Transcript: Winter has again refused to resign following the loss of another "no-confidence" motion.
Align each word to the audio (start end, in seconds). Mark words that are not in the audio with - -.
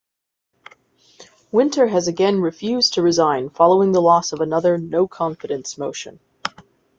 Winter 1.51 1.85
has 1.85 2.07
again 2.07 2.41
refused 2.41 2.95
to 2.95 3.03
resign 3.03 3.51
following 3.51 3.91
the 3.91 4.01
loss 4.01 4.33
of 4.33 4.41
another 4.41 4.75
"no-confidence" 4.79 5.77
motion. 5.77 6.19